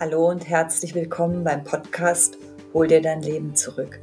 [0.00, 2.36] Hallo und herzlich willkommen beim Podcast
[2.72, 4.00] Hol dir dein Leben zurück.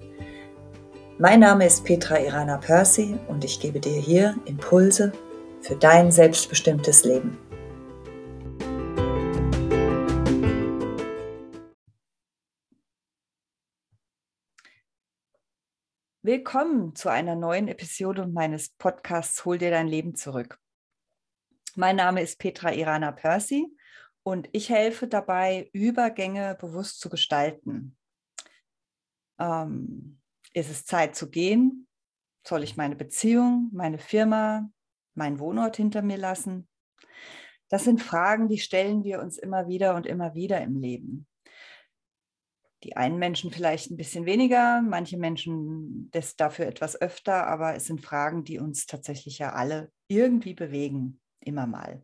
[1.18, 5.12] Mein Name ist Petra Irana Percy und ich gebe dir hier Impulse
[5.60, 7.38] für dein selbstbestimmtes Leben.
[16.22, 20.58] Willkommen zu einer neuen Episode meines Podcasts Hol dir dein Leben zurück.
[21.76, 23.76] Mein Name ist Petra Irana Percy
[24.24, 27.98] und ich helfe dabei, Übergänge bewusst zu gestalten.
[29.40, 30.20] Ähm,
[30.54, 31.88] ist es Zeit zu gehen?
[32.46, 34.70] Soll ich meine Beziehung, meine Firma,
[35.16, 36.68] meinen Wohnort hinter mir lassen?
[37.70, 41.28] Das sind Fragen, die stellen wir uns immer wieder und immer wieder im Leben.
[42.84, 47.86] Die einen Menschen vielleicht ein bisschen weniger, manche Menschen das dafür etwas öfter, aber es
[47.86, 52.04] sind Fragen, die uns tatsächlich ja alle irgendwie bewegen, immer mal.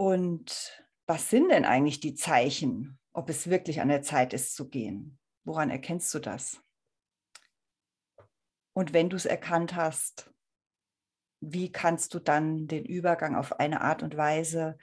[0.00, 4.70] Und was sind denn eigentlich die Zeichen, ob es wirklich an der Zeit ist zu
[4.70, 5.18] gehen?
[5.44, 6.58] Woran erkennst du das?
[8.72, 10.32] Und wenn du es erkannt hast,
[11.42, 14.78] wie kannst du dann den Übergang auf eine Art und Weise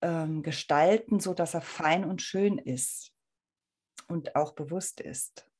[0.00, 3.12] ähm, gestalten, sodass er fein und schön ist
[4.06, 5.50] und auch bewusst ist?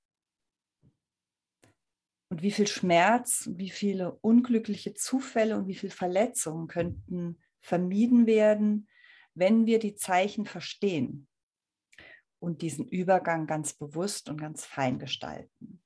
[2.29, 8.89] Und wie viel Schmerz, wie viele unglückliche Zufälle und wie viele Verletzungen könnten vermieden werden,
[9.34, 11.28] wenn wir die Zeichen verstehen
[12.39, 15.83] und diesen Übergang ganz bewusst und ganz fein gestalten.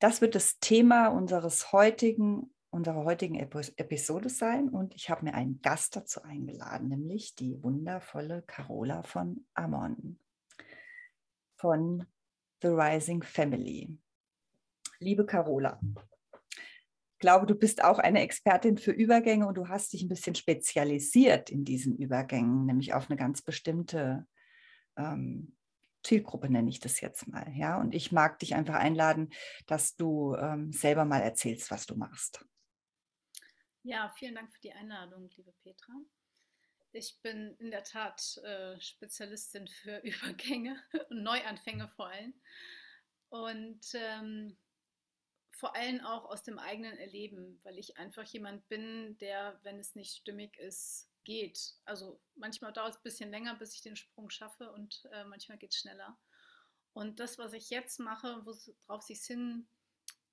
[0.00, 5.60] Das wird das Thema unseres heutigen, unserer heutigen Episode sein und ich habe mir einen
[5.60, 10.20] Gast dazu eingeladen, nämlich die wundervolle Carola von Amon
[11.58, 12.06] von
[12.62, 13.98] The Rising Family.
[15.00, 15.80] Liebe Carola,
[17.18, 21.50] glaube, du bist auch eine Expertin für Übergänge und du hast dich ein bisschen spezialisiert
[21.50, 24.26] in diesen Übergängen, nämlich auf eine ganz bestimmte
[24.96, 25.56] ähm,
[26.02, 27.52] Zielgruppe, nenne ich das jetzt mal.
[27.54, 27.80] Ja?
[27.80, 29.30] Und ich mag dich einfach einladen,
[29.66, 32.44] dass du ähm, selber mal erzählst, was du machst.
[33.82, 35.92] Ja, vielen Dank für die Einladung, liebe Petra.
[36.92, 40.76] Ich bin in der Tat äh, Spezialistin für Übergänge
[41.10, 42.34] und Neuanfänge vor allem.
[43.30, 44.56] Und ähm,
[45.58, 49.96] vor allem auch aus dem eigenen Erleben, weil ich einfach jemand bin, der, wenn es
[49.96, 51.74] nicht stimmig ist, geht.
[51.84, 55.58] Also manchmal dauert es ein bisschen länger, bis ich den Sprung schaffe und äh, manchmal
[55.58, 56.16] geht es schneller.
[56.92, 59.66] Und das, was ich jetzt mache, worauf sich hin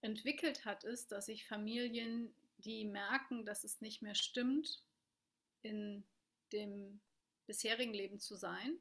[0.01, 4.83] entwickelt hat, ist, dass ich Familien, die merken, dass es nicht mehr stimmt,
[5.63, 6.05] in
[6.51, 7.01] dem
[7.47, 8.77] bisherigen Leben zu sein,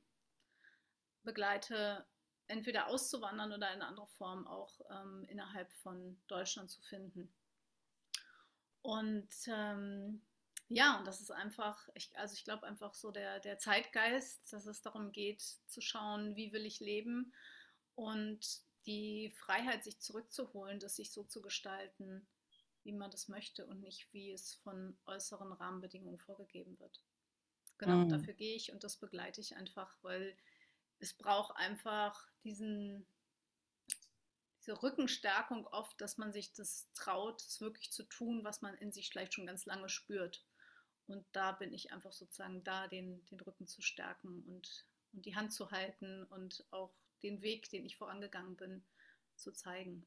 [1.23, 2.07] begleite
[2.47, 7.33] entweder auszuwandern oder in andere Form auch ähm, innerhalb von Deutschland zu finden.
[8.83, 10.23] Und ähm,
[10.69, 14.67] ja, und das ist einfach, ich, also ich glaube einfach so der, der Zeitgeist, dass
[14.67, 17.33] es darum geht zu schauen, wie will ich leben
[17.95, 18.41] und
[18.87, 22.27] die Freiheit, sich zurückzuholen, das sich so zu gestalten,
[22.83, 27.01] wie man das möchte und nicht, wie es von äußeren Rahmenbedingungen vorgegeben wird.
[27.79, 28.09] Genau, mhm.
[28.09, 30.37] dafür gehe ich und das begleite ich einfach, weil
[30.99, 33.07] es braucht einfach diesen,
[34.61, 38.93] diese Rückenstärkung oft, dass man sich das traut, es wirklich zu tun, was man in
[38.93, 40.45] sich vielleicht schon ganz lange spürt.
[41.07, 45.37] Und da bin ich einfach sozusagen da, den, den Rücken zu stärken und, und die
[45.37, 48.85] Hand zu halten und auch den Weg, den ich vorangegangen bin,
[49.37, 50.07] zu zeigen.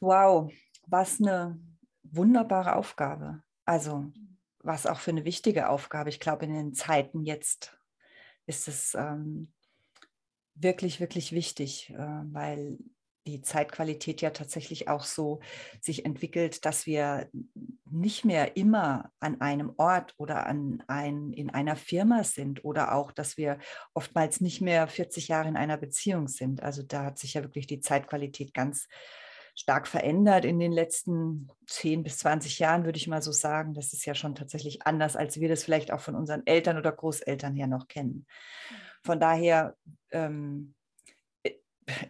[0.00, 0.52] Wow,
[0.86, 1.60] was eine
[2.02, 3.42] wunderbare Aufgabe.
[3.64, 4.12] Also,
[4.58, 6.10] was auch für eine wichtige Aufgabe.
[6.10, 7.75] Ich glaube, in den Zeiten jetzt
[8.46, 9.52] ist es ähm,
[10.54, 12.78] wirklich, wirklich wichtig, äh, weil
[13.26, 15.40] die Zeitqualität ja tatsächlich auch so
[15.80, 17.28] sich entwickelt, dass wir
[17.90, 23.10] nicht mehr immer an einem Ort oder an ein, in einer Firma sind oder auch,
[23.10, 23.58] dass wir
[23.94, 26.62] oftmals nicht mehr 40 Jahre in einer Beziehung sind.
[26.62, 28.86] Also da hat sich ja wirklich die Zeitqualität ganz
[29.56, 33.72] stark verändert in den letzten 10 bis 20 Jahren, würde ich mal so sagen.
[33.72, 36.92] Das ist ja schon tatsächlich anders, als wir das vielleicht auch von unseren Eltern oder
[36.92, 38.26] Großeltern her noch kennen.
[39.02, 39.74] Von daher
[40.10, 40.74] ähm,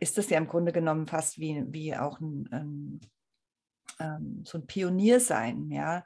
[0.01, 3.01] ist das ja im Grunde genommen fast wie, wie auch ein, ähm,
[4.01, 6.05] ähm, so ein Pionier sein, ja.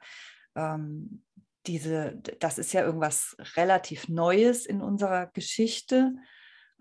[0.55, 1.23] Ähm,
[1.67, 6.13] diese, das ist ja irgendwas relativ Neues in unserer Geschichte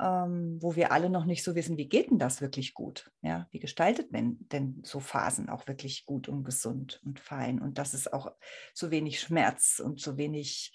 [0.00, 3.12] ähm, wo wir alle noch nicht so wissen, wie geht denn das wirklich gut?
[3.22, 7.60] Ja, wie gestaltet man denn so Phasen auch wirklich gut und gesund und fein?
[7.60, 8.32] Und dass es auch
[8.72, 10.72] so wenig Schmerz und so wenig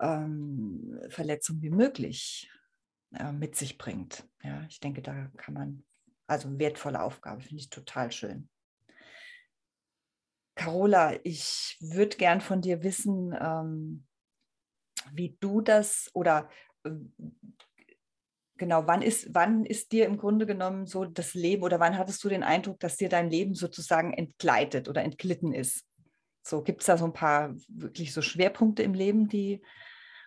[0.00, 2.50] ähm, Verletzung wie möglich
[3.14, 4.28] äh, mit sich bringt.
[4.42, 5.84] Ja, ich denke, da kann man,
[6.26, 8.48] also wertvolle Aufgabe, finde ich total schön.
[10.54, 14.06] Carola, ich würde gern von dir wissen, ähm,
[15.12, 16.48] wie du das oder
[16.84, 16.90] äh,
[18.60, 22.22] genau, wann ist, wann ist dir im Grunde genommen so das Leben oder wann hattest
[22.22, 25.86] du den Eindruck, dass dir dein Leben sozusagen entgleitet oder entglitten ist?
[26.42, 29.62] So gibt es da so ein paar wirklich so Schwerpunkte im Leben, die,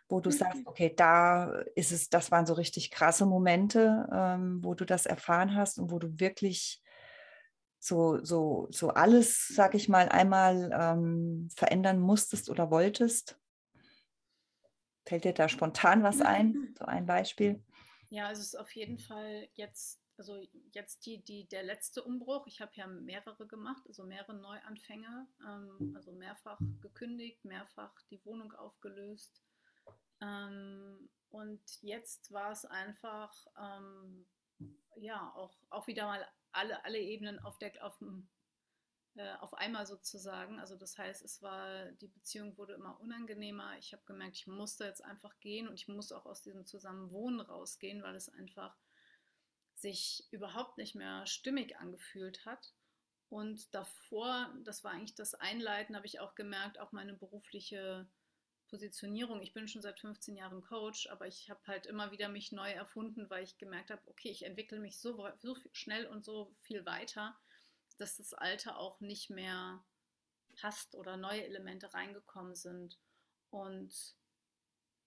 [0.09, 0.33] wo du mhm.
[0.33, 5.05] sagst, okay, da ist es, das waren so richtig krasse Momente, ähm, wo du das
[5.05, 6.81] erfahren hast und wo du wirklich
[7.79, 13.37] so, so, so alles, sag ich mal, einmal ähm, verändern musstest oder wolltest?
[15.05, 16.73] Fällt dir da spontan was ein?
[16.79, 17.61] So ein Beispiel?
[18.13, 20.39] Ja, also es ist auf jeden Fall jetzt, also
[20.71, 22.45] jetzt die, die, der letzte Umbruch.
[22.45, 28.53] Ich habe ja mehrere gemacht, also mehrere Neuanfänge, ähm, also mehrfach gekündigt, mehrfach die Wohnung
[28.53, 29.41] aufgelöst.
[30.21, 34.27] Ähm, und jetzt war es einfach, ähm,
[34.97, 38.29] ja, auch, auch wieder mal alle, alle Ebenen auf, der, auf dem
[39.15, 40.59] äh, auf einmal sozusagen.
[40.59, 43.77] Also das heißt, es war, die Beziehung wurde immer unangenehmer.
[43.77, 47.39] Ich habe gemerkt, ich musste jetzt einfach gehen und ich muss auch aus diesem Zusammenwohnen
[47.39, 48.75] rausgehen, weil es einfach
[49.75, 52.73] sich überhaupt nicht mehr stimmig angefühlt hat.
[53.29, 58.07] Und davor, das war eigentlich das Einleiten, habe ich auch gemerkt, auch meine berufliche
[58.69, 59.41] Positionierung.
[59.41, 62.71] Ich bin schon seit 15 Jahren Coach, aber ich habe halt immer wieder mich neu
[62.71, 66.83] erfunden, weil ich gemerkt habe, okay, ich entwickle mich so, so schnell und so viel
[66.85, 67.35] weiter
[68.03, 69.81] dass das Alte auch nicht mehr
[70.57, 72.99] passt oder neue Elemente reingekommen sind.
[73.49, 73.93] Und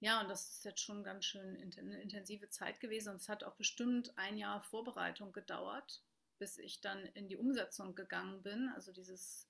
[0.00, 3.10] ja, und das ist jetzt schon ganz schön eine intensive Zeit gewesen.
[3.10, 6.02] Und es hat auch bestimmt ein Jahr Vorbereitung gedauert,
[6.38, 8.70] bis ich dann in die Umsetzung gegangen bin.
[8.74, 9.46] Also dieses,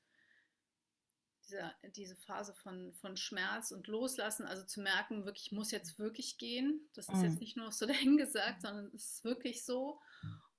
[1.44, 6.00] diese, diese Phase von, von Schmerz und Loslassen, also zu merken, wirklich, ich muss jetzt
[6.00, 6.88] wirklich gehen.
[6.94, 7.24] Das ist mhm.
[7.24, 10.00] jetzt nicht nur so dahingesagt, sondern es ist wirklich so.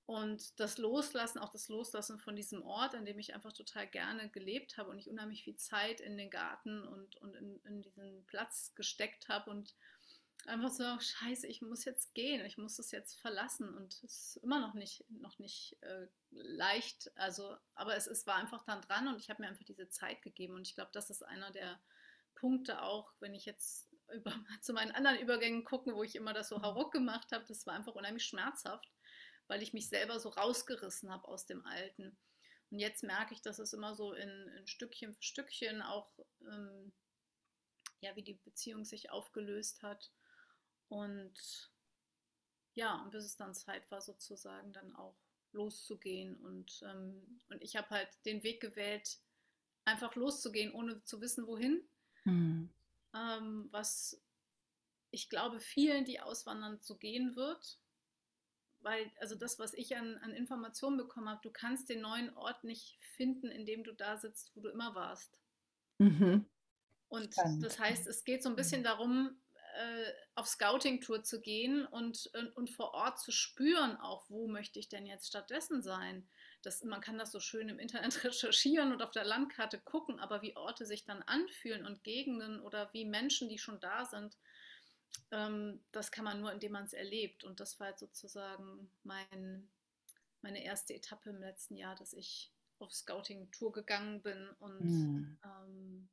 [0.07, 4.30] Und das Loslassen, auch das Loslassen von diesem Ort, an dem ich einfach total gerne
[4.30, 8.25] gelebt habe und ich unheimlich viel Zeit in den Garten und, und in, in diesen
[8.25, 9.75] Platz gesteckt habe und
[10.45, 13.68] einfach so, scheiße, ich muss jetzt gehen, ich muss das jetzt verlassen.
[13.75, 18.36] Und es ist immer noch nicht, noch nicht äh, leicht, also, aber es, es war
[18.36, 20.54] einfach dann dran und ich habe mir einfach diese Zeit gegeben.
[20.56, 21.81] Und ich glaube, das ist einer der
[22.33, 24.31] Punkte auch, wenn ich jetzt über,
[24.62, 27.74] zu meinen anderen Übergängen gucke, wo ich immer das so hauruck gemacht habe, das war
[27.74, 28.89] einfach unheimlich schmerzhaft
[29.47, 32.17] weil ich mich selber so rausgerissen habe aus dem Alten.
[32.69, 36.11] Und jetzt merke ich, dass es immer so in, in Stückchen für Stückchen auch,
[36.41, 36.91] ähm,
[38.01, 40.11] ja, wie die Beziehung sich aufgelöst hat.
[40.89, 41.71] Und
[42.75, 45.17] ja, und bis es dann Zeit war, sozusagen dann auch
[45.53, 46.35] loszugehen.
[46.35, 49.19] Und, ähm, und ich habe halt den Weg gewählt,
[49.85, 51.88] einfach loszugehen, ohne zu wissen, wohin.
[52.25, 52.69] Mhm.
[53.15, 54.21] Ähm, was
[55.09, 57.79] ich glaube, vielen, die auswandern, so gehen wird
[58.81, 62.63] weil, also das, was ich an, an Informationen bekommen habe, du kannst den neuen Ort
[62.63, 65.38] nicht finden, in dem du da sitzt, wo du immer warst.
[65.97, 66.45] Mhm.
[67.09, 67.63] Und Spannend.
[67.63, 69.39] das heißt, es geht so ein bisschen darum,
[69.77, 74.80] äh, auf Scouting-Tour zu gehen und, und, und, vor Ort zu spüren, auch wo möchte
[74.80, 76.27] ich denn jetzt stattdessen sein.
[76.63, 80.41] Das, man kann das so schön im Internet recherchieren und auf der Landkarte gucken, aber
[80.41, 84.38] wie Orte sich dann anfühlen und Gegenden oder wie Menschen, die schon da sind,
[85.31, 87.44] ähm, das kann man nur, indem man es erlebt.
[87.44, 89.69] Und das war halt sozusagen mein,
[90.42, 95.38] meine erste Etappe im letzten Jahr, dass ich auf Scouting-Tour gegangen bin und mhm.
[95.44, 96.09] ähm,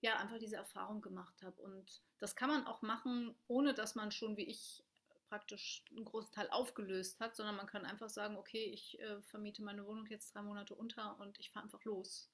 [0.00, 1.60] ja, einfach diese Erfahrung gemacht habe.
[1.60, 4.84] Und das kann man auch machen, ohne dass man schon wie ich
[5.28, 9.62] praktisch einen großen Teil aufgelöst hat, sondern man kann einfach sagen, okay, ich äh, vermiete
[9.62, 12.30] meine Wohnung jetzt drei Monate unter und ich fahre einfach los.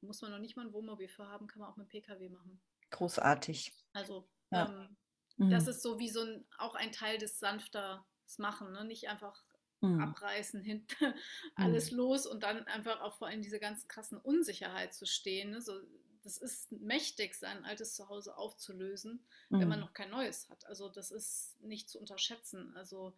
[0.00, 2.28] Da muss man noch nicht mal ein Wohnmobil für haben, kann man auch mit Pkw
[2.28, 2.60] machen.
[2.90, 3.72] Großartig.
[3.92, 4.66] Also ja.
[4.68, 4.96] ähm,
[5.38, 5.50] Mhm.
[5.50, 8.02] Das ist so wie so ein, auch ein Teil des sanfteres
[8.38, 8.84] Machen, ne?
[8.84, 9.42] nicht einfach
[9.80, 10.00] mhm.
[10.00, 10.94] abreißen, hinten
[11.54, 11.98] alles mhm.
[11.98, 15.50] los und dann einfach auch vor allem diese ganz krassen Unsicherheit zu stehen.
[15.50, 15.62] Ne?
[15.62, 15.80] So,
[16.22, 19.86] das ist mächtig, sein altes Zuhause aufzulösen, wenn man mhm.
[19.86, 20.66] noch kein neues hat.
[20.66, 22.76] Also das ist nicht zu unterschätzen.
[22.76, 23.16] Also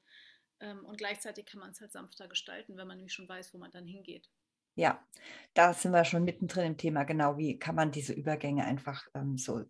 [0.60, 3.58] ähm, und gleichzeitig kann man es halt sanfter gestalten, wenn man nämlich schon weiß, wo
[3.58, 4.28] man dann hingeht.
[4.76, 5.04] Ja,
[5.54, 7.04] da sind wir schon mittendrin im Thema.
[7.04, 9.64] Genau, wie kann man diese Übergänge einfach ähm, so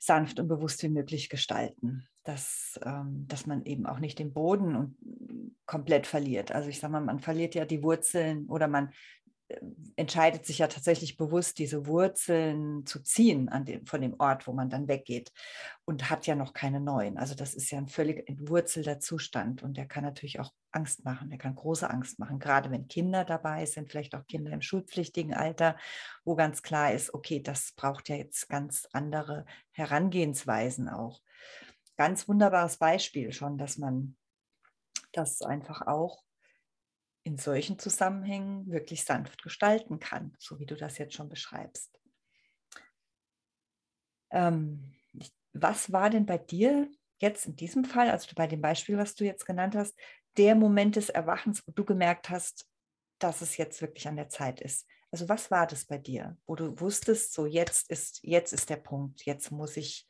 [0.00, 4.74] sanft und bewusst wie möglich gestalten, dass, ähm, dass man eben auch nicht den Boden
[4.74, 4.96] und,
[5.66, 6.50] komplett verliert.
[6.50, 8.90] Also ich sage mal, man verliert ja die Wurzeln oder man
[9.96, 14.70] entscheidet sich ja tatsächlich bewusst, diese Wurzeln zu ziehen dem, von dem Ort, wo man
[14.70, 15.32] dann weggeht
[15.84, 17.18] und hat ja noch keine neuen.
[17.18, 21.30] Also das ist ja ein völlig entwurzelter Zustand und der kann natürlich auch Angst machen,
[21.30, 25.34] der kann große Angst machen, gerade wenn Kinder dabei sind, vielleicht auch Kinder im schulpflichtigen
[25.34, 25.76] Alter,
[26.24, 31.20] wo ganz klar ist, okay, das braucht ja jetzt ganz andere Herangehensweisen auch.
[31.96, 34.16] Ganz wunderbares Beispiel schon, dass man
[35.12, 36.22] das einfach auch
[37.30, 41.96] in solchen Zusammenhängen wirklich sanft gestalten kann, so wie du das jetzt schon beschreibst.
[44.32, 44.94] Ähm,
[45.52, 49.24] was war denn bei dir jetzt in diesem Fall, also bei dem Beispiel, was du
[49.24, 49.96] jetzt genannt hast,
[50.36, 52.66] der Moment des Erwachens, wo du gemerkt hast,
[53.20, 54.86] dass es jetzt wirklich an der Zeit ist?
[55.12, 58.76] Also was war das bei dir, wo du wusstest, so jetzt ist, jetzt ist der
[58.76, 60.06] Punkt, jetzt muss ich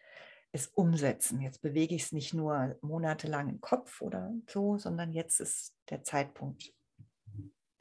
[0.53, 1.41] es umsetzen.
[1.41, 6.03] Jetzt bewege ich es nicht nur monatelang im Kopf oder so, sondern jetzt ist der
[6.03, 6.73] Zeitpunkt,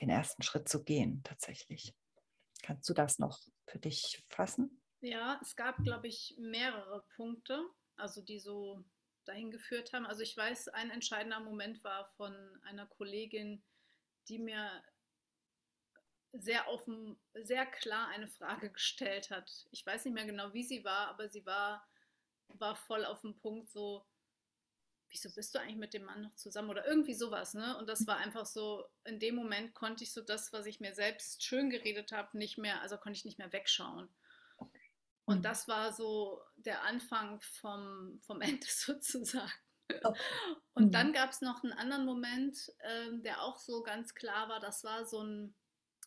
[0.01, 1.93] den ersten Schritt zu gehen tatsächlich.
[2.61, 4.81] Kannst du das noch für dich fassen?
[5.01, 7.63] Ja, es gab, glaube ich, mehrere Punkte,
[7.95, 8.83] also die so
[9.25, 10.05] dahin geführt haben.
[10.05, 13.63] Also ich weiß, ein entscheidender Moment war von einer Kollegin,
[14.27, 14.83] die mir
[16.33, 19.67] sehr offen, sehr klar eine Frage gestellt hat.
[19.71, 21.87] Ich weiß nicht mehr genau, wie sie war, aber sie war,
[22.49, 24.05] war voll auf dem Punkt so,
[25.09, 27.77] wieso bist du eigentlich mit dem Mann noch zusammen oder irgendwie sowas, ne?
[27.77, 30.93] Und das war einfach so, in dem Moment konnte ich so das, was ich mir
[30.93, 34.09] selbst schön geredet habe, nicht mehr, also konnte ich nicht mehr wegschauen.
[35.25, 35.43] Und mhm.
[35.43, 39.51] das war so der Anfang vom, vom Ende sozusagen.
[40.03, 40.19] Okay.
[40.73, 40.91] Und mhm.
[40.91, 44.59] dann gab es noch einen anderen Moment, ähm, der auch so ganz klar war.
[44.59, 45.55] Das war so ein,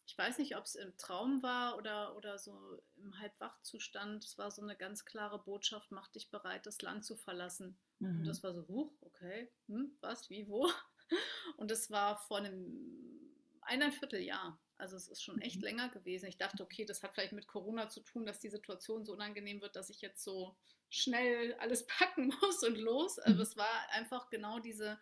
[0.07, 4.25] ich weiß nicht, ob es im Traum war oder, oder so im Halbwachzustand.
[4.25, 7.79] Es war so eine ganz klare Botschaft, mach dich bereit, das Land zu verlassen.
[7.99, 8.21] Mhm.
[8.21, 10.69] Und das war so, huch, okay, hm, was, wie, wo?
[11.57, 13.23] Und das war vor einem
[13.63, 14.61] eineinviertel Jahr.
[14.77, 15.63] Also es ist schon echt mhm.
[15.63, 16.27] länger gewesen.
[16.27, 19.61] Ich dachte, okay, das hat vielleicht mit Corona zu tun, dass die Situation so unangenehm
[19.61, 20.57] wird, dass ich jetzt so
[20.91, 23.19] schnell alles packen muss und los.
[23.21, 23.43] Also mhm.
[23.43, 24.99] es war einfach genau diese,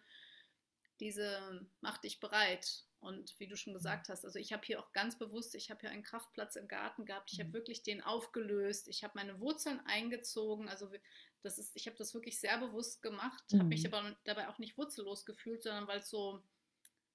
[1.01, 2.85] diese, mach dich bereit.
[3.01, 5.81] Und wie du schon gesagt hast, also ich habe hier auch ganz bewusst, ich habe
[5.81, 7.55] hier einen Kraftplatz im Garten gehabt, ich habe mhm.
[7.55, 10.91] wirklich den aufgelöst, ich habe meine Wurzeln eingezogen, also
[11.43, 13.61] das ist, ich habe das wirklich sehr bewusst gemacht, mhm.
[13.61, 16.43] habe mich aber dabei auch nicht wurzellos gefühlt, sondern weil es so,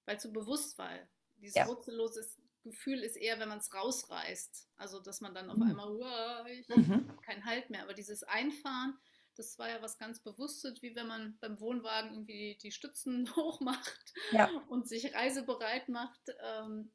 [0.06, 0.90] weil so bewusst war.
[1.36, 1.68] Dieses ja.
[1.68, 2.28] wurzellose
[2.64, 5.70] Gefühl ist eher, wenn man es rausreißt, also dass man dann auf mhm.
[5.70, 7.16] einmal, ich mhm.
[7.22, 8.98] keinen Halt mehr, aber dieses Einfahren,
[9.38, 14.14] das war ja was ganz Bewusstes, wie wenn man beim Wohnwagen irgendwie die Stützen hochmacht
[14.32, 14.50] ja.
[14.68, 16.20] und sich reisebereit macht.
[16.40, 16.92] Ähm,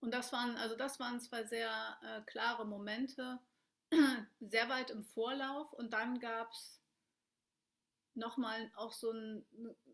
[0.00, 3.38] und das waren, also das waren zwei sehr äh, klare Momente,
[4.40, 5.72] sehr weit im Vorlauf.
[5.72, 6.80] Und dann gab es
[8.14, 9.46] nochmal auch so ein,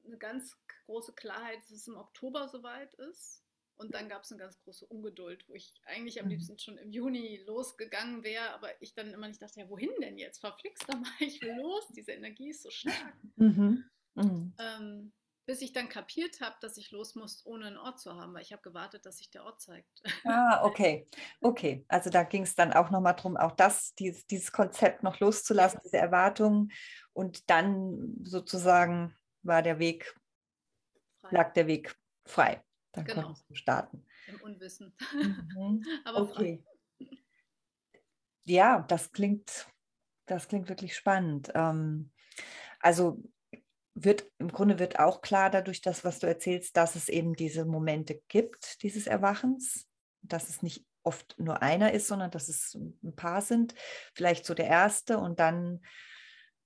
[0.05, 3.45] eine ganz große Klarheit, dass es im Oktober soweit ist.
[3.81, 6.33] Und dann gab es eine ganz große Ungeduld, wo ich eigentlich am mhm.
[6.33, 10.19] liebsten schon im Juni losgegangen wäre, aber ich dann immer nicht dachte, ja, wohin denn
[10.19, 10.39] jetzt?
[10.39, 13.15] Verflixt doch mal, ich will los, diese Energie ist so stark.
[13.37, 13.85] Mhm.
[14.17, 14.53] Mhm.
[14.59, 15.13] Ähm,
[15.47, 18.43] bis ich dann kapiert habe, dass ich los muss, ohne einen Ort zu haben, weil
[18.43, 20.03] ich habe gewartet, dass sich der Ort zeigt.
[20.27, 21.09] Ah, okay.
[21.41, 21.83] Okay.
[21.89, 25.81] Also da ging es dann auch nochmal darum, auch das, dieses, dieses Konzept noch loszulassen,
[25.83, 26.71] diese Erwartungen.
[27.15, 30.15] Und dann sozusagen war der Weg,
[31.23, 31.29] frei.
[31.31, 31.97] lag der Weg
[32.27, 32.63] frei.
[32.93, 33.23] Dann genau.
[33.23, 34.05] konntest du starten.
[34.27, 34.95] Im Unwissen.
[35.13, 35.85] Mhm.
[36.05, 36.65] Aber okay.
[38.45, 39.69] Ja, das klingt,
[40.27, 41.51] das klingt wirklich spannend.
[41.55, 42.11] Ähm,
[42.81, 43.23] also
[43.95, 47.65] wird im Grunde wird auch klar dadurch, das, was du erzählst, dass es eben diese
[47.65, 49.87] Momente gibt, dieses Erwachens,
[50.23, 53.75] dass es nicht oft nur einer ist, sondern dass es ein paar sind.
[54.15, 55.81] Vielleicht so der erste und dann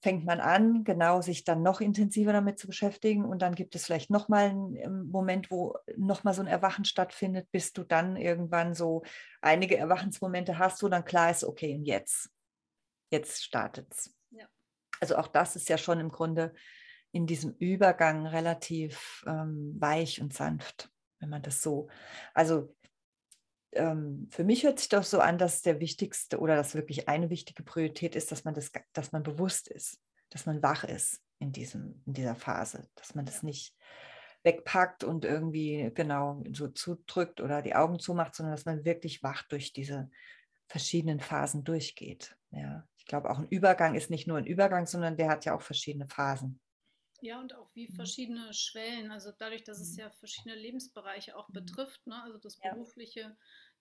[0.04, 3.86] fängt man an, genau sich dann noch intensiver damit zu beschäftigen und dann gibt es
[3.86, 8.74] vielleicht nochmal einen ähm, Moment, wo nochmal so ein Erwachen stattfindet, bis du dann irgendwann
[8.74, 9.02] so
[9.40, 12.28] einige Erwachensmomente hast, wo dann klar ist, okay, und jetzt,
[13.10, 14.14] jetzt startet es.
[14.28, 14.46] Ja.
[15.00, 16.52] Also auch das ist ja schon im Grunde
[17.12, 21.88] in diesem Übergang relativ ähm, weich und sanft, wenn man das so,
[22.34, 22.76] also
[23.74, 27.30] ähm, für mich hört sich doch so an, dass der wichtigste oder das wirklich eine
[27.30, 30.00] wichtige Priorität ist, dass man das, dass man bewusst ist,
[30.30, 33.76] dass man wach ist in diesem, in dieser Phase, dass man das nicht
[34.42, 39.42] wegpackt und irgendwie genau so zudrückt oder die Augen zumacht, sondern dass man wirklich wach
[39.48, 40.10] durch diese
[40.68, 42.36] verschiedenen Phasen durchgeht.
[42.50, 45.54] Ja, ich glaube, auch ein Übergang ist nicht nur ein Übergang, sondern der hat ja
[45.54, 46.60] auch verschiedene Phasen.
[47.24, 47.94] Ja, und auch wie mhm.
[47.94, 50.00] verschiedene Schwellen, also dadurch, dass es mhm.
[50.00, 51.54] ja verschiedene Lebensbereiche auch mhm.
[51.54, 52.22] betrifft, ne?
[52.22, 53.34] also das Berufliche,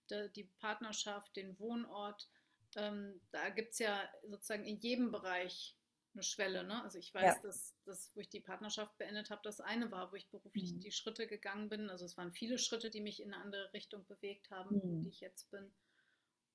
[0.09, 2.29] de, die Partnerschaft, den Wohnort,
[2.77, 5.77] ähm, da gibt es ja sozusagen in jedem Bereich
[6.13, 6.63] eine Schwelle.
[6.63, 6.81] Ne?
[6.83, 7.41] Also ich weiß, ja.
[7.41, 10.79] dass das, wo ich die Partnerschaft beendet habe, das eine war, wo ich beruflich mhm.
[10.79, 11.89] die Schritte gegangen bin.
[11.89, 15.03] Also es waren viele Schritte, die mich in eine andere Richtung bewegt haben, mhm.
[15.03, 15.73] die ich jetzt bin.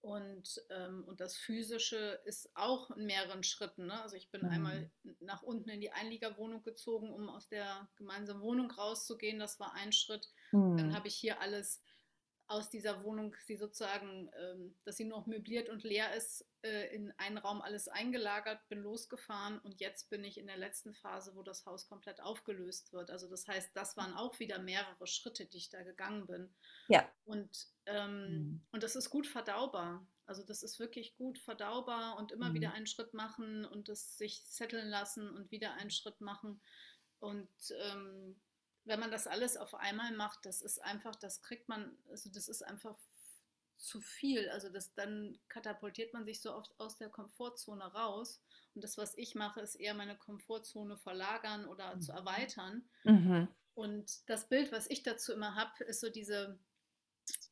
[0.00, 3.86] Und, ähm, und das Physische ist auch in mehreren Schritten.
[3.86, 4.00] Ne?
[4.00, 4.48] Also ich bin mhm.
[4.48, 4.90] einmal
[5.20, 9.38] nach unten in die Einliegerwohnung gezogen, um aus der gemeinsamen Wohnung rauszugehen.
[9.38, 10.30] Das war ein Schritt.
[10.52, 10.76] Mhm.
[10.76, 11.82] Dann habe ich hier alles
[12.48, 17.12] aus dieser Wohnung, sie sozusagen, ähm, dass sie noch möbliert und leer ist, äh, in
[17.18, 21.42] einen Raum alles eingelagert, bin losgefahren und jetzt bin ich in der letzten Phase, wo
[21.42, 23.10] das Haus komplett aufgelöst wird.
[23.10, 26.54] Also das heißt, das waren auch wieder mehrere Schritte, die ich da gegangen bin.
[26.88, 27.06] Ja.
[27.26, 28.66] Und, ähm, mhm.
[28.72, 30.06] und das ist gut verdaubar.
[30.24, 32.54] Also das ist wirklich gut verdaubar und immer mhm.
[32.54, 36.62] wieder einen Schritt machen und es sich setteln lassen und wieder einen Schritt machen.
[37.20, 37.50] Und
[37.90, 38.40] ähm,
[38.88, 42.48] wenn man das alles auf einmal macht, das ist einfach, das kriegt man, also das
[42.48, 42.96] ist einfach
[43.76, 44.48] zu viel.
[44.50, 48.42] Also das, dann katapultiert man sich so oft aus der Komfortzone raus.
[48.74, 52.00] Und das, was ich mache, ist eher meine Komfortzone verlagern oder mhm.
[52.00, 52.88] zu erweitern.
[53.04, 53.48] Mhm.
[53.74, 56.58] Und das Bild, was ich dazu immer habe, ist so diese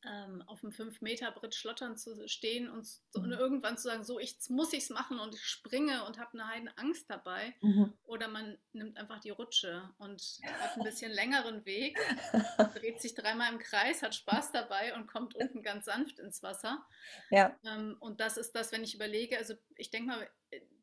[0.05, 3.33] ähm, auf dem 5-Meter-Brett schlottern zu stehen und, so, und, mhm.
[3.33, 6.47] irgendwann zu sagen, so, ich, muss ich es machen und ich springe und habe eine
[6.47, 7.55] heiden Angst dabei.
[7.61, 7.93] Mhm.
[8.03, 11.97] Oder man nimmt einfach die Rutsche und hat einen bisschen längeren Weg,
[12.75, 16.85] dreht sich dreimal im Kreis, hat Spaß dabei und kommt unten ganz sanft ins Wasser.
[17.29, 17.57] Ja.
[17.65, 20.29] Ähm, und das ist das, wenn ich überlege, also ich denke mal,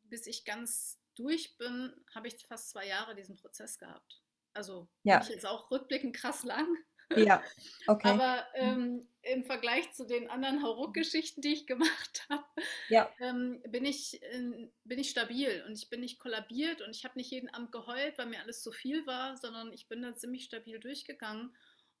[0.03, 4.21] bis ich ganz durch bin, habe ich fast zwei Jahre diesen Prozess gehabt.
[4.53, 5.21] Also ja.
[5.21, 6.67] ich jetzt auch rückblickend krass lang.
[7.15, 7.43] Ja,
[7.87, 8.07] okay.
[8.07, 12.45] Aber ähm, im Vergleich zu den anderen Hauruck-Geschichten, die ich gemacht habe,
[12.89, 13.09] ja.
[13.19, 17.17] ähm, bin, ich, äh, bin ich stabil und ich bin nicht kollabiert und ich habe
[17.17, 20.45] nicht jeden Abend geheult, weil mir alles zu viel war, sondern ich bin da ziemlich
[20.45, 21.55] stabil durchgegangen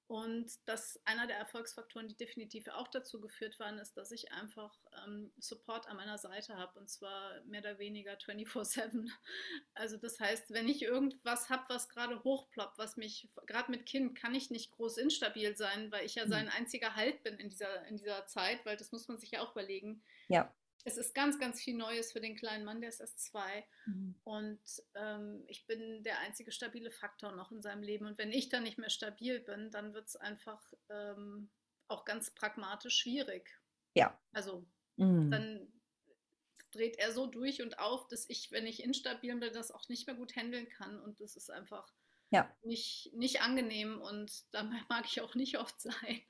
[0.07, 4.71] und das einer der Erfolgsfaktoren, die definitiv auch dazu geführt waren, ist, dass ich einfach
[5.03, 9.09] ähm, Support an meiner Seite habe und zwar mehr oder weniger 24/7.
[9.73, 14.15] Also das heißt, wenn ich irgendwas habe, was gerade hochploppt, was mich gerade mit Kind
[14.15, 16.29] kann ich nicht groß instabil sein, weil ich ja hm.
[16.29, 19.41] sein einziger Halt bin in dieser in dieser Zeit, weil das muss man sich ja
[19.41, 20.03] auch überlegen.
[20.27, 20.53] Ja
[20.87, 23.67] es ist ganz, ganz viel Neues für den kleinen Mann, der ist erst zwei.
[23.87, 24.15] Mhm.
[24.23, 24.61] Und
[24.93, 28.05] ähm, ich bin der einzige stabile Faktor noch in seinem Leben.
[28.05, 31.49] Und wenn ich dann nicht mehr stabil bin, dann wird es einfach ähm,
[31.87, 33.59] auch ganz pragmatisch schwierig.
[33.95, 34.15] Ja.
[34.31, 34.63] Also
[34.97, 35.31] mhm.
[35.31, 35.73] dann
[36.69, 40.05] dreht er so durch und auf, dass ich, wenn ich instabil bin, das auch nicht
[40.05, 40.99] mehr gut handeln kann.
[40.99, 41.91] Und das ist einfach
[42.29, 42.51] ja.
[42.63, 46.21] nicht, nicht angenehm und da mag ich auch nicht oft sein.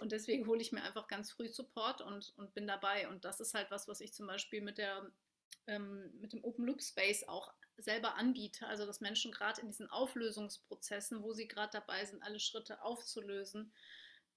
[0.00, 3.08] Und deswegen hole ich mir einfach ganz früh Support und, und bin dabei.
[3.08, 5.10] Und das ist halt was, was ich zum Beispiel mit, der,
[5.66, 8.66] ähm, mit dem Open Loop Space auch selber anbiete.
[8.66, 13.72] Also dass Menschen gerade in diesen Auflösungsprozessen, wo sie gerade dabei sind, alle Schritte aufzulösen,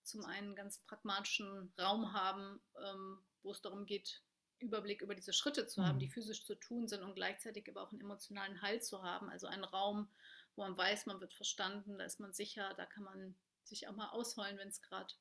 [0.03, 4.21] zum einen ganz pragmatischen Raum haben, ähm, wo es darum geht,
[4.61, 6.11] Überblick über diese Schritte zu haben, die mhm.
[6.11, 9.29] physisch zu tun sind und gleichzeitig aber auch einen emotionalen Halt zu haben.
[9.29, 10.07] Also einen Raum,
[10.55, 13.95] wo man weiß, man wird verstanden, da ist man sicher, da kann man sich auch
[13.95, 15.13] mal ausheulen, wenn es gerade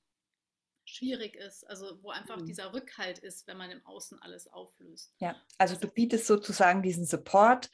[0.84, 2.46] schwierig ist, also wo einfach mhm.
[2.46, 5.14] dieser Rückhalt ist, wenn man im Außen alles auflöst.
[5.18, 7.70] Ja, also du bietest sozusagen diesen Support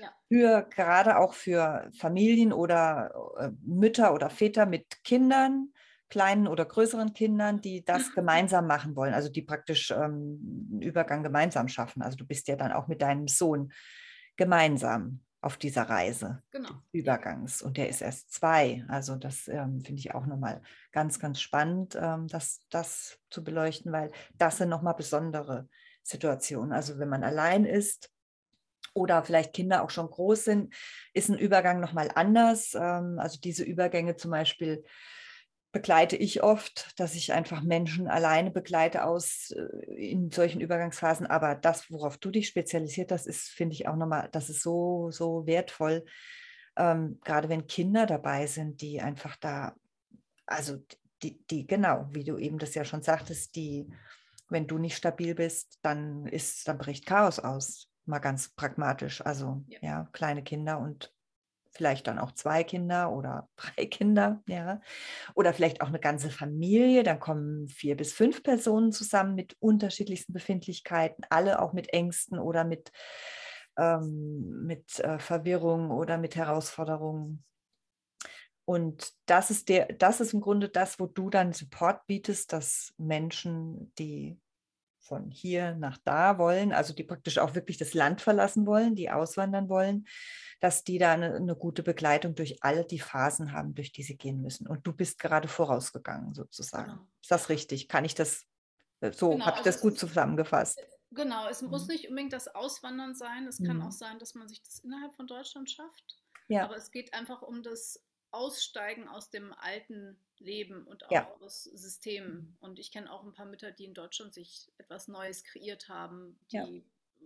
[0.00, 0.14] ja.
[0.28, 5.72] für gerade auch für Familien oder äh, Mütter oder Väter mit Kindern,
[6.08, 11.68] kleinen oder größeren Kindern, die das gemeinsam machen wollen, also die praktisch ähm, Übergang gemeinsam
[11.68, 12.02] schaffen.
[12.02, 13.72] Also du bist ja dann auch mit deinem Sohn
[14.36, 16.70] gemeinsam auf dieser Reise genau.
[16.92, 17.62] Übergangs.
[17.62, 18.84] Und der ist erst zwei.
[18.88, 20.60] Also das ähm, finde ich auch nochmal
[20.92, 25.68] ganz, ganz spannend, ähm, das, das zu beleuchten, weil das sind nochmal besondere
[26.02, 26.72] Situationen.
[26.72, 28.10] Also wenn man allein ist
[28.92, 30.74] oder vielleicht Kinder auch schon groß sind,
[31.14, 32.74] ist ein Übergang nochmal anders.
[32.74, 34.84] Ähm, also diese Übergänge zum Beispiel
[35.72, 41.26] begleite ich oft, dass ich einfach Menschen alleine begleite aus äh, in solchen Übergangsphasen.
[41.26, 45.10] Aber das, worauf du dich spezialisiert hast, ist, finde ich auch nochmal, das ist so,
[45.10, 46.04] so wertvoll.
[46.76, 49.76] Ähm, gerade wenn Kinder dabei sind, die einfach da,
[50.46, 50.78] also
[51.22, 53.88] die, die, genau, wie du eben das ja schon sagtest, die,
[54.48, 57.88] wenn du nicht stabil bist, dann ist, dann bricht Chaos aus.
[58.06, 59.24] Mal ganz pragmatisch.
[59.24, 61.12] Also ja, ja kleine Kinder und
[61.72, 64.80] vielleicht dann auch zwei Kinder oder drei Kinder, ja,
[65.34, 70.32] oder vielleicht auch eine ganze Familie, dann kommen vier bis fünf Personen zusammen mit unterschiedlichsten
[70.32, 72.92] Befindlichkeiten, alle auch mit Ängsten oder mit,
[73.78, 77.44] ähm, mit äh, Verwirrung oder mit Herausforderungen.
[78.64, 82.94] Und das ist der, das ist im Grunde das, wo du dann Support bietest, dass
[82.98, 84.38] Menschen, die
[85.10, 89.10] von hier nach da wollen, also die praktisch auch wirklich das Land verlassen wollen, die
[89.10, 90.06] auswandern wollen,
[90.60, 94.16] dass die da eine, eine, gute Begleitung durch alle die Phasen haben, durch die sie
[94.16, 94.68] gehen müssen.
[94.68, 96.92] Und du bist gerade vorausgegangen sozusagen.
[96.92, 97.06] Genau.
[97.20, 97.88] Ist das richtig?
[97.88, 98.46] Kann ich das,
[99.00, 100.78] äh, so genau, habe ich also das gut zusammengefasst?
[100.78, 101.70] Äh, genau, es mhm.
[101.70, 103.48] muss nicht unbedingt das Auswandern sein.
[103.48, 103.86] Es kann mhm.
[103.86, 106.22] auch sein, dass man sich das innerhalb von Deutschland schafft.
[106.46, 106.66] Ja.
[106.66, 111.30] Aber es geht einfach um das Aussteigen aus dem alten Leben und auch ja.
[111.40, 112.56] aus Systemen.
[112.60, 116.38] Und ich kenne auch ein paar Mütter, die in Deutschland sich etwas Neues kreiert haben,
[116.50, 116.66] die ja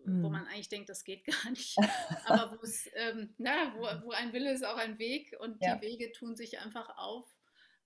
[0.06, 0.32] wo mhm.
[0.32, 1.76] man eigentlich denkt, das geht gar nicht.
[2.26, 2.58] Aber
[2.94, 5.76] ähm, na, wo, wo ein Wille ist auch ein Weg und ja.
[5.76, 7.26] die Wege tun sich einfach auf,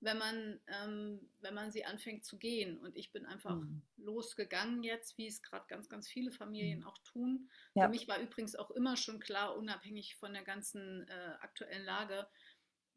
[0.00, 2.78] wenn man, ähm, wenn man sie anfängt zu gehen.
[2.78, 3.82] Und ich bin einfach mhm.
[3.96, 6.86] losgegangen jetzt, wie es gerade ganz, ganz viele Familien mhm.
[6.86, 7.48] auch tun.
[7.74, 7.84] Ja.
[7.84, 12.28] Für mich war übrigens auch immer schon klar, unabhängig von der ganzen äh, aktuellen Lage,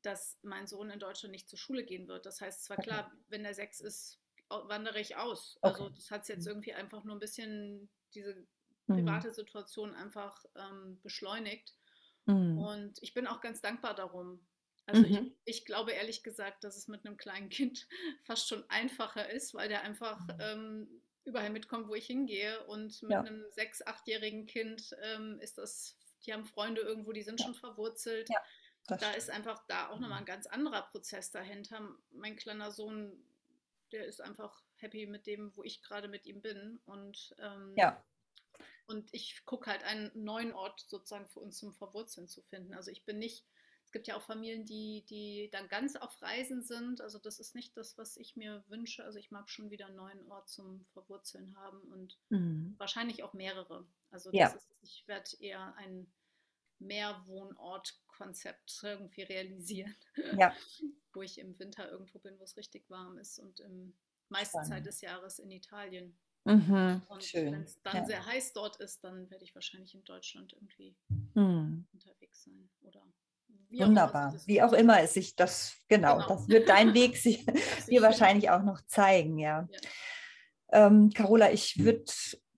[0.01, 2.25] dass mein Sohn in Deutschland nicht zur Schule gehen wird.
[2.25, 2.87] Das heißt zwar okay.
[2.87, 5.57] klar, wenn er sechs ist, wandere ich aus.
[5.61, 5.93] Also okay.
[5.95, 6.51] das hat es jetzt mhm.
[6.51, 8.35] irgendwie einfach nur ein bisschen diese
[8.87, 8.95] mhm.
[8.95, 9.33] private mhm.
[9.33, 11.73] Situation einfach ähm, beschleunigt.
[12.25, 12.57] Mhm.
[12.57, 14.45] Und ich bin auch ganz dankbar darum.
[14.85, 15.33] Also mhm.
[15.45, 17.87] ich, ich, glaube ehrlich gesagt, dass es mit einem kleinen Kind
[18.23, 20.37] fast schon einfacher ist, weil der einfach mhm.
[20.39, 22.63] ähm, überall mitkommt, wo ich hingehe.
[22.65, 23.21] Und mit ja.
[23.21, 27.45] einem sechs-, achtjährigen Kind ähm, ist das, die haben Freunde irgendwo, die sind ja.
[27.45, 28.29] schon verwurzelt.
[28.29, 28.41] Ja,
[28.87, 31.81] da ist einfach da auch nochmal ein ganz anderer Prozess dahinter.
[32.11, 33.23] Mein kleiner Sohn,
[33.91, 36.79] der ist einfach happy mit dem, wo ich gerade mit ihm bin.
[36.85, 38.03] Und ähm, ja.
[38.87, 42.73] Und ich gucke halt einen neuen Ort sozusagen für uns zum Verwurzeln zu finden.
[42.73, 43.45] Also ich bin nicht
[43.91, 47.01] es gibt ja auch Familien, die, die dann ganz auf Reisen sind.
[47.01, 49.03] Also das ist nicht das, was ich mir wünsche.
[49.03, 52.73] Also ich mag schon wieder einen neuen Ort zum Verwurzeln haben und mhm.
[52.77, 53.85] wahrscheinlich auch mehrere.
[54.09, 54.47] Also ja.
[54.47, 56.09] ist, ich werde eher ein
[56.81, 59.95] Mehrwohnort-Konzept irgendwie realisieren.
[60.37, 60.53] Ja.
[61.13, 63.93] wo ich im Winter irgendwo bin, wo es richtig warm ist und im
[64.29, 64.69] meiste Spannend.
[64.69, 66.17] Zeit des Jahres in Italien.
[66.43, 68.05] Mhm, und wenn es dann ja.
[68.05, 70.95] sehr heiß dort ist, dann werde ich wahrscheinlich in Deutschland irgendwie
[71.35, 71.85] mhm.
[71.93, 72.69] unterwegs sein.
[72.81, 73.05] Oder
[73.69, 74.33] wie Wunderbar.
[74.35, 76.27] Auch Wie auch immer es sich das, genau, genau.
[76.27, 77.45] das wird dein Weg sich,
[77.89, 79.67] dir wahrscheinlich auch noch zeigen, ja.
[79.69, 79.79] ja.
[80.73, 82.05] Ähm, Carola, ich würde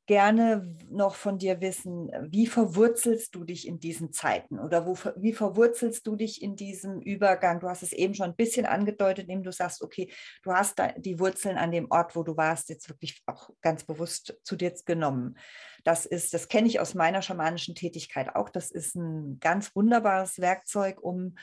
[0.06, 5.32] gerne noch von dir wissen, wie verwurzelst du dich in diesen Zeiten oder wo, wie
[5.32, 7.62] verwurzelst du dich in diesem Übergang?
[7.62, 10.12] Du hast es eben schon ein bisschen angedeutet, indem du sagst, okay,
[10.44, 14.38] du hast die Wurzeln an dem Ort, wo du warst, jetzt wirklich auch ganz bewusst
[14.44, 15.38] zu dir genommen.
[15.84, 18.50] Das ist, das kenne ich aus meiner schamanischen Tätigkeit auch.
[18.50, 21.38] Das ist ein ganz wunderbares Werkzeug, um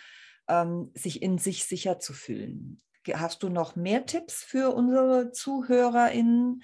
[0.48, 2.82] ähm, sich in sich sicher zu fühlen.
[3.14, 6.62] Hast du noch mehr Tipps für unsere ZuhörerInnen?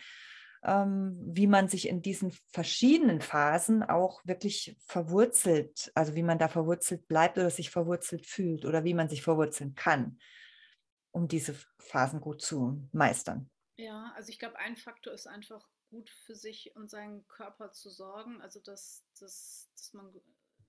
[0.66, 6.48] Ähm, wie man sich in diesen verschiedenen Phasen auch wirklich verwurzelt, also wie man da
[6.48, 10.18] verwurzelt bleibt oder sich verwurzelt fühlt oder wie man sich verwurzeln kann,
[11.12, 13.48] um diese Phasen gut zu meistern.
[13.76, 17.88] Ja, also ich glaube, ein Faktor ist einfach gut für sich und seinen Körper zu
[17.88, 18.40] sorgen.
[18.40, 20.12] Also dass, dass, dass man,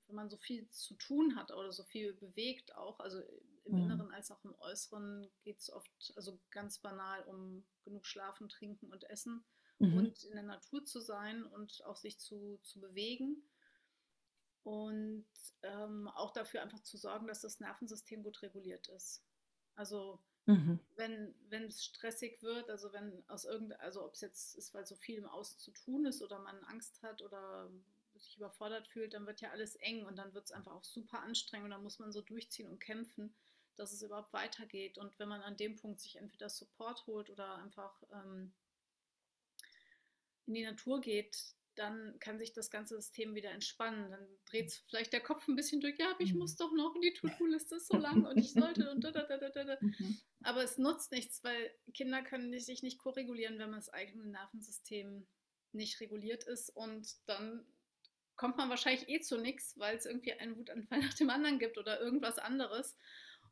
[0.06, 3.20] wenn man so viel zu tun hat oder so viel bewegt auch, also
[3.66, 3.84] im mhm.
[3.84, 8.92] Inneren als auch im Äußeren geht es oft, also ganz banal um genug Schlafen, Trinken
[8.92, 9.44] und Essen
[9.80, 9.98] mhm.
[9.98, 13.44] und in der Natur zu sein und auch sich zu, zu bewegen.
[14.64, 15.26] Und
[15.64, 19.24] ähm, auch dafür einfach zu sorgen, dass das Nervensystem gut reguliert ist.
[19.76, 20.80] Also mhm.
[20.96, 24.86] wenn, wenn es stressig wird, also wenn aus irgendeinem, also ob es jetzt ist, weil
[24.86, 27.70] so viel im Außen zu tun ist oder man Angst hat oder
[28.16, 31.22] sich überfordert fühlt, dann wird ja alles eng und dann wird es einfach auch super
[31.22, 33.34] anstrengend und dann muss man so durchziehen und kämpfen,
[33.76, 34.98] dass es überhaupt weitergeht.
[34.98, 38.52] Und wenn man an dem Punkt sich entweder Support holt oder einfach ähm,
[40.48, 41.38] in die Natur geht,
[41.76, 44.10] dann kann sich das ganze System wieder entspannen.
[44.10, 46.96] Dann dreht es vielleicht der Kopf ein bisschen durch, ja, aber ich muss doch noch,
[46.96, 49.78] und die To-Do-Liste ist so lang und ich sollte und da, da, da, da, da.
[49.80, 50.20] Mhm.
[50.44, 55.28] Aber es nutzt nichts, weil Kinder können sich nicht koregulieren, wenn man das eigene Nervensystem
[55.72, 57.66] nicht reguliert ist und dann
[58.36, 61.78] kommt man wahrscheinlich eh zu nichts, weil es irgendwie einen Wutanfall nach dem anderen gibt
[61.78, 62.98] oder irgendwas anderes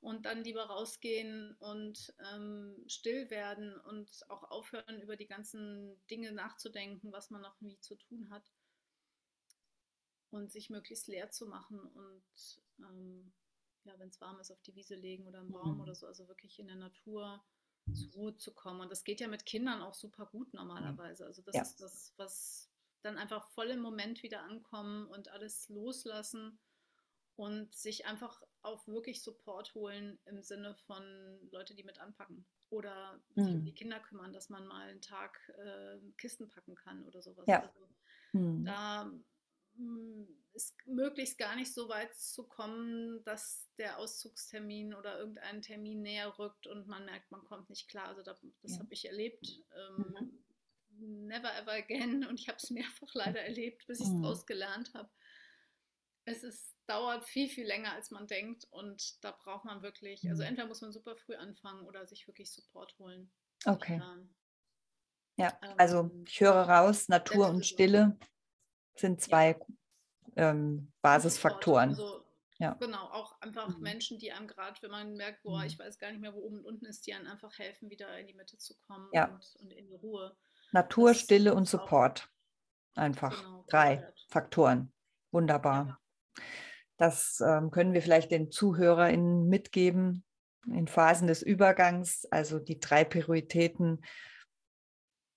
[0.06, 6.32] und dann lieber rausgehen und ähm, still werden und auch aufhören, über die ganzen Dinge
[6.32, 8.54] nachzudenken, was man noch nie zu tun hat.
[10.30, 13.34] Und sich möglichst leer zu machen und ähm,
[13.84, 15.82] ja, wenn es warm ist, auf die Wiese legen oder im Baum mhm.
[15.82, 17.44] oder so, also wirklich in der Natur
[17.92, 18.82] zur Ruhe zu kommen.
[18.82, 21.26] Und das geht ja mit Kindern auch super gut normalerweise.
[21.26, 21.62] Also das ja.
[21.64, 22.70] ist das, was
[23.02, 26.60] dann einfach voll im Moment wieder ankommen und alles loslassen
[27.36, 31.04] und sich einfach auf wirklich Support holen im Sinne von
[31.52, 33.56] Leute, die mit anpacken oder sich mhm.
[33.56, 37.46] um die Kinder kümmern, dass man mal einen Tag äh, Kisten packen kann oder sowas.
[37.48, 37.62] Ja.
[37.62, 37.88] Also,
[38.34, 38.66] mhm.
[38.66, 39.12] Da
[39.76, 46.02] hm, ist möglichst gar nicht so weit zu kommen, dass der Auszugstermin oder irgendein Termin
[46.02, 48.08] näher rückt und man merkt, man kommt nicht klar.
[48.08, 48.80] Also das, das ja.
[48.80, 49.64] habe ich erlebt.
[49.76, 51.28] Ähm, mhm.
[51.28, 54.24] Never ever again und ich habe es mehrfach leider erlebt, bis ich es mhm.
[54.24, 55.10] draus gelernt habe.
[56.24, 58.66] Es ist dauert viel, viel länger, als man denkt.
[58.72, 60.50] Und da braucht man wirklich, also mhm.
[60.50, 63.32] entweder muss man super früh anfangen oder sich wirklich Support holen.
[63.66, 64.02] Okay.
[65.38, 68.18] Ja, ähm, also ich höre raus, Natur und Stille
[68.96, 69.60] sind zwei
[70.36, 70.52] ja.
[70.52, 71.90] ähm, Basisfaktoren.
[71.90, 72.26] Also,
[72.58, 72.74] ja.
[72.76, 73.82] Genau, auch einfach mhm.
[73.82, 75.66] Menschen, die einem gerade, wenn man merkt, boah, mhm.
[75.66, 78.18] ich weiß gar nicht mehr, wo oben und unten ist, die einem einfach helfen, wieder
[78.18, 79.26] in die Mitte zu kommen ja.
[79.26, 80.36] und, und, in die Ruhe.
[80.72, 82.30] Natur, das Stille und Support.
[82.96, 84.94] Einfach genau, drei Faktoren.
[85.32, 86.00] Wunderbar.
[86.98, 90.24] Das ähm, können wir vielleicht den ZuhörerInnen mitgeben
[90.66, 92.26] in Phasen des Übergangs.
[92.32, 94.04] Also die drei Prioritäten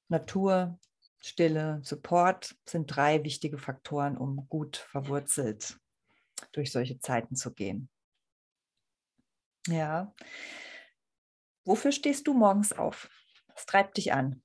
[0.08, 0.78] Natur,
[1.18, 5.78] Stille, Support sind drei wichtige Faktoren, um gut verwurzelt
[6.52, 7.88] durch solche Zeiten zu gehen.
[9.66, 10.14] Ja.
[11.64, 13.10] Wofür stehst du morgens auf?
[13.48, 14.42] Was treibt dich an?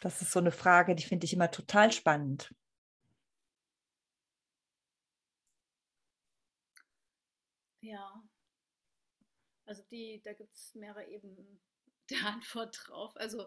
[0.00, 2.54] Das ist so eine Frage, die finde ich immer total spannend.
[7.82, 8.22] Ja,
[9.66, 11.60] also die, da gibt es mehrere Ebenen
[12.10, 13.16] der Antwort drauf.
[13.16, 13.42] Also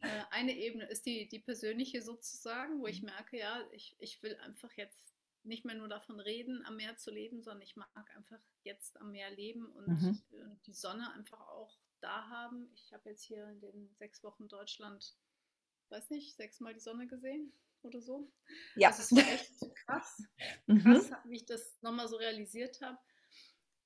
[0.00, 3.06] äh, eine Ebene ist die, die persönliche sozusagen, wo ich mhm.
[3.06, 7.10] merke, ja, ich, ich will einfach jetzt nicht mehr nur davon reden, am Meer zu
[7.10, 10.22] leben, sondern ich mag einfach jetzt am Meer leben und mhm.
[10.66, 12.68] die Sonne einfach auch da haben.
[12.74, 15.14] Ich habe jetzt hier in den sechs Wochen Deutschland,
[15.90, 18.28] weiß nicht, sechsmal die Sonne gesehen oder so.
[18.74, 18.88] Ja.
[18.88, 20.22] Das ist echt krass.
[20.66, 21.16] Krass, mhm.
[21.26, 22.98] wie ich das nochmal so realisiert habe.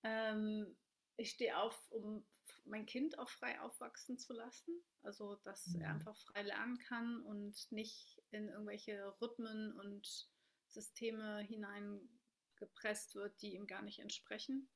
[0.02, 0.76] Ähm,
[1.16, 2.24] ich stehe auf, um
[2.64, 4.82] mein Kind auch frei aufwachsen zu lassen.
[5.02, 5.82] Also, dass mhm.
[5.82, 10.28] er einfach frei lernen kann und nicht in irgendwelche Rhythmen und
[10.68, 14.68] Systeme hineingepresst wird, die ihm gar nicht entsprechen.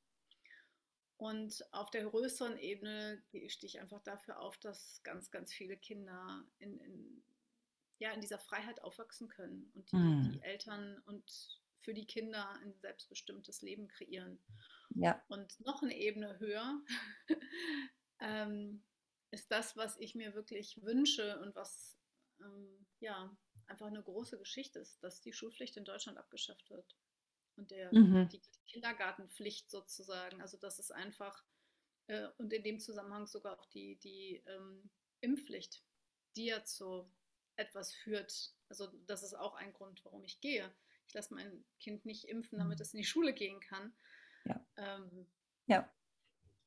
[1.17, 6.45] Und auf der größeren Ebene stehe ich einfach dafür auf, dass ganz, ganz viele Kinder
[6.59, 7.25] in, in
[7.99, 10.33] ja, in dieser Freiheit aufwachsen können und die, mm.
[10.33, 14.43] die, Eltern und für die Kinder ein selbstbestimmtes Leben kreieren.
[14.95, 15.23] Ja.
[15.29, 16.81] Und noch eine Ebene höher
[18.21, 18.83] ähm,
[19.31, 21.97] ist das, was ich mir wirklich wünsche und was
[22.41, 26.97] ähm, ja einfach eine große Geschichte ist, dass die Schulpflicht in Deutschland abgeschafft wird
[27.57, 28.29] und der, mhm.
[28.29, 30.41] die Kindergartenpflicht sozusagen.
[30.41, 31.45] Also das ist einfach
[32.07, 35.83] äh, und in dem Zusammenhang sogar auch die, die ähm, Impfpflicht,
[36.37, 37.11] die ja zu
[37.57, 38.55] etwas führt.
[38.69, 40.73] Also das ist auch ein Grund, warum ich gehe.
[41.15, 42.83] Ich lasse mein Kind nicht impfen, damit mhm.
[42.83, 43.95] es in die Schule gehen kann.
[44.45, 44.67] Ja.
[44.77, 45.29] Ähm,
[45.67, 45.89] ja.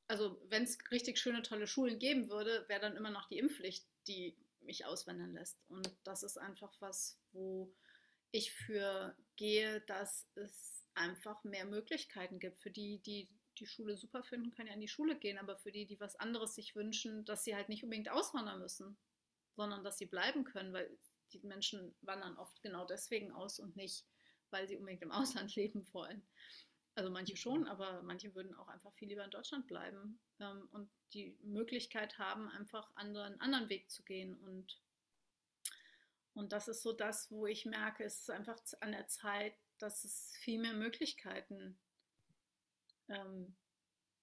[0.06, 3.86] Also wenn es richtig schöne, tolle Schulen geben würde, wäre dann immer noch die Impfpflicht,
[4.06, 5.60] die mich auswandern lässt.
[5.68, 7.70] Und das ist einfach was, wo
[8.30, 12.58] ich für gehe, dass es einfach mehr Möglichkeiten gibt.
[12.58, 15.72] Für die, die die Schule super finden, können ja in die Schule gehen, aber für
[15.72, 18.96] die, die was anderes sich wünschen, dass sie halt nicht unbedingt auswandern müssen,
[19.56, 20.96] sondern dass sie bleiben können, weil
[21.32, 24.06] die Menschen wandern oft genau deswegen aus und nicht,
[24.50, 26.22] weil sie unbedingt im Ausland leben wollen.
[26.94, 30.90] Also manche schon, aber manche würden auch einfach viel lieber in Deutschland bleiben ähm, und
[31.12, 34.36] die Möglichkeit haben, einfach anderen anderen Weg zu gehen.
[34.40, 34.80] Und,
[36.34, 40.02] und das ist so das, wo ich merke, es ist einfach an der Zeit, dass
[40.02, 41.78] es viel mehr Möglichkeiten
[43.08, 43.54] ähm,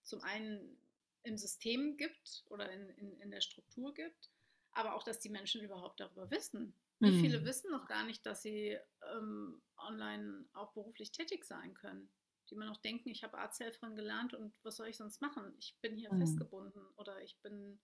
[0.03, 0.77] zum einen
[1.23, 4.29] im System gibt oder in, in, in der Struktur gibt,
[4.71, 6.73] aber auch, dass die Menschen überhaupt darüber wissen.
[6.99, 7.19] Wie mhm.
[7.21, 8.77] viele wissen noch gar nicht, dass sie
[9.13, 12.09] ähm, online auch beruflich tätig sein können?
[12.49, 15.55] Die immer noch denken, ich habe Arzthelferin gelernt und was soll ich sonst machen?
[15.59, 16.19] Ich bin hier mhm.
[16.19, 17.79] festgebunden oder ich bin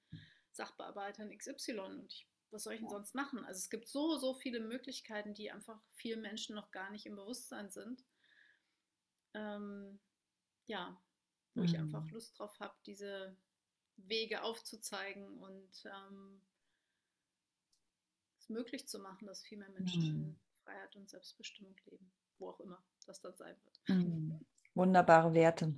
[0.51, 3.39] Sachbearbeiter in XY und ich, was soll ich denn sonst machen?
[3.45, 7.15] Also es gibt so, so viele Möglichkeiten, die einfach vielen Menschen noch gar nicht im
[7.15, 8.05] Bewusstsein sind.
[9.33, 9.99] Ähm,
[10.67, 11.01] ja,
[11.55, 11.65] wo mhm.
[11.65, 12.11] ich einfach mhm.
[12.11, 13.35] Lust drauf habe, diese
[13.97, 16.41] Wege aufzuzeigen und ähm,
[18.51, 20.07] möglich zu machen, dass viel mehr Menschen mhm.
[20.07, 23.89] in Freiheit und Selbstbestimmung leben, wo auch immer das dann sein wird.
[23.89, 24.45] Mhm.
[24.73, 25.75] Wunderbare Werte.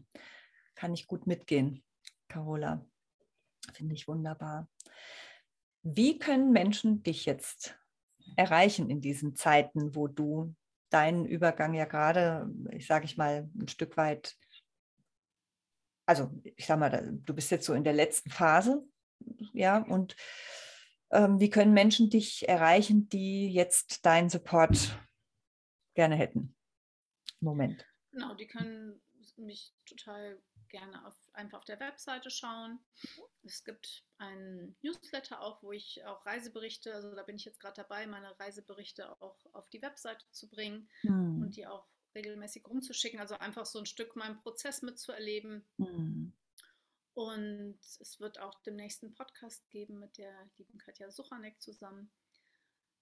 [0.76, 1.84] Kann ich gut mitgehen,
[2.28, 2.86] Carola.
[3.74, 4.68] Finde ich wunderbar.
[5.84, 7.78] Wie können Menschen dich jetzt
[8.36, 10.56] erreichen in diesen Zeiten, wo du
[10.90, 14.38] deinen Übergang ja gerade, ich sage ich mal, ein Stück weit,
[16.06, 18.86] also ich sage mal, du bist jetzt so in der letzten Phase,
[19.54, 20.16] ja, und
[21.14, 24.98] ähm, wie können Menschen dich erreichen, die jetzt deinen Support
[25.94, 26.56] gerne hätten?
[27.40, 27.86] Moment.
[28.12, 29.02] Genau, die können
[29.38, 32.80] mich total gerne auf, einfach auf der Webseite schauen.
[33.44, 37.76] Es gibt einen Newsletter auch, wo ich auch Reiseberichte, also da bin ich jetzt gerade
[37.76, 41.42] dabei, meine Reiseberichte auch auf die Webseite zu bringen hm.
[41.42, 43.20] und die auch regelmäßig rumzuschicken.
[43.20, 45.66] Also einfach so ein Stück meinen Prozess mitzuerleben.
[45.78, 46.34] Hm.
[47.14, 52.12] Und es wird auch demnächst einen Podcast geben mit der lieben Katja Suchanek zusammen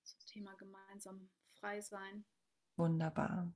[0.03, 2.25] zum Thema gemeinsam frei sein.
[2.75, 3.53] Wunderbar.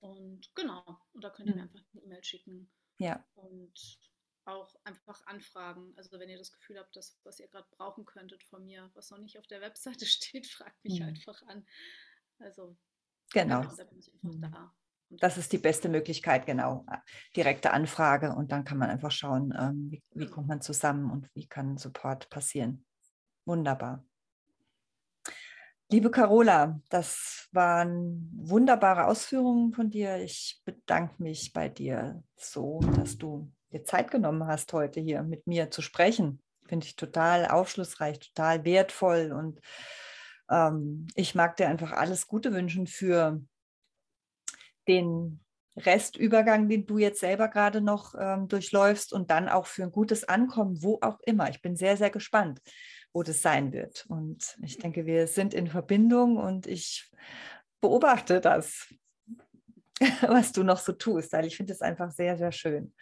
[0.00, 2.72] Und genau, und da könnt ihr mir einfach eine E-Mail schicken.
[2.98, 3.24] Ja.
[3.34, 3.98] Und
[4.44, 5.94] auch einfach anfragen.
[5.96, 9.10] Also wenn ihr das Gefühl habt, dass was ihr gerade brauchen könntet von mir, was
[9.10, 11.08] noch nicht auf der Webseite steht, fragt mich mhm.
[11.08, 11.66] einfach an.
[12.38, 12.76] Also
[13.32, 13.60] genau.
[13.60, 14.40] genau da bin ich einfach mhm.
[14.40, 14.74] da.
[15.18, 16.86] Das ist die beste Möglichkeit, genau.
[17.36, 21.28] Direkte Anfrage und dann kann man einfach schauen, ähm, wie, wie kommt man zusammen und
[21.34, 22.84] wie kann Support passieren.
[23.44, 24.04] Wunderbar.
[25.90, 30.16] Liebe Carola, das waren wunderbare Ausführungen von dir.
[30.16, 35.46] Ich bedanke mich bei dir so, dass du dir Zeit genommen hast, heute hier mit
[35.46, 36.40] mir zu sprechen.
[36.66, 39.60] Finde ich total aufschlussreich, total wertvoll und
[40.50, 43.42] ähm, ich mag dir einfach alles Gute wünschen für
[44.88, 45.40] den
[45.76, 50.24] Restübergang, den du jetzt selber gerade noch ähm, durchläufst und dann auch für ein gutes
[50.24, 51.48] Ankommen, wo auch immer.
[51.48, 52.60] Ich bin sehr, sehr gespannt,
[53.12, 54.04] wo das sein wird.
[54.08, 57.10] Und ich denke, wir sind in Verbindung und ich
[57.80, 58.92] beobachte das,
[60.22, 62.94] was du noch so tust, weil ich finde es einfach sehr, sehr schön.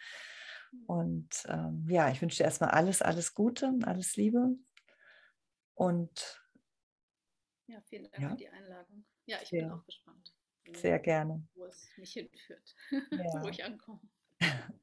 [0.87, 4.55] Und ähm, ja, ich wünsche dir erstmal alles, alles Gute, alles Liebe.
[5.73, 6.41] Und
[7.67, 8.29] ja, vielen Dank ja.
[8.29, 9.05] für die Einladung.
[9.25, 10.10] Ja, ich sehr, bin auch gespannt.
[10.73, 11.43] Sehr gerne.
[11.55, 12.75] Wo es mich hinführt,
[13.11, 13.43] ja.
[13.43, 14.01] wo ich ankomme.